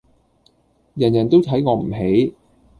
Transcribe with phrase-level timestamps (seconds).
[0.95, 2.33] 人人都睇我唔起